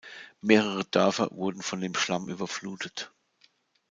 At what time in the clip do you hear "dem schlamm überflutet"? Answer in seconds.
1.79-3.11